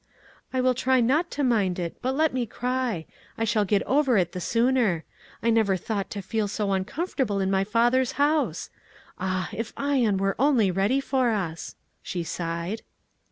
[0.51, 3.05] "I will try not to mind it, but let me cry;
[3.37, 5.03] I shall get over it the sooner.
[5.43, 8.71] I never thought to feel so uncomfortable in my father's house.
[9.19, 12.81] Ah, if Ion were only ready for us!" she sighed.